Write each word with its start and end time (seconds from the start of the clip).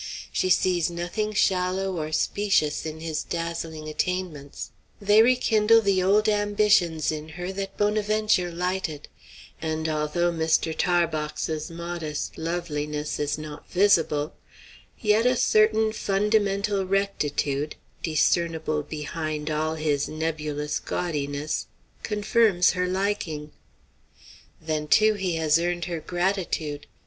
She 0.31 0.49
sees 0.49 0.89
nothing 0.89 1.31
shallow 1.33 1.95
or 1.95 2.11
specious 2.11 2.87
in 2.87 3.01
his 3.01 3.21
dazzling 3.21 3.87
attainments; 3.87 4.71
they 4.99 5.21
rekindle 5.21 5.79
the 5.81 6.01
old 6.01 6.27
ambitions 6.27 7.11
in 7.11 7.29
her 7.37 7.51
that 7.51 7.77
Bonaventure 7.77 8.49
lighted; 8.51 9.09
and 9.61 9.87
although 9.87 10.31
Mr. 10.31 10.75
Tarbox's 10.75 11.69
modest 11.69 12.35
loveliness 12.35 13.19
is 13.19 13.37
not 13.37 13.69
visible, 13.69 14.33
yet 14.99 15.27
a 15.27 15.37
certain 15.37 15.93
fundamental 15.93 16.83
rectitude, 16.83 17.75
discernible 18.01 18.81
behind 18.81 19.51
all 19.51 19.75
his 19.75 20.09
nebulous 20.09 20.79
gaudiness, 20.79 21.67
confirms 22.01 22.71
her 22.71 22.87
liking. 22.87 23.51
Then, 24.59 24.87
too, 24.87 25.13
he 25.13 25.35
has 25.35 25.59
earned 25.59 25.85
her 25.85 25.99
gratitude. 25.99 26.87